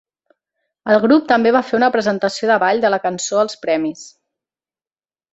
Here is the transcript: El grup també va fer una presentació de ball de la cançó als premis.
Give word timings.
El 0.93 0.99
grup 1.01 1.25
també 1.31 1.51
va 1.55 1.59
fer 1.67 1.75
una 1.79 1.89
presentació 1.95 2.49
de 2.51 2.55
ball 2.63 2.81
de 2.85 2.91
la 2.93 2.99
cançó 3.03 3.41
als 3.41 3.59
premis. 3.67 4.07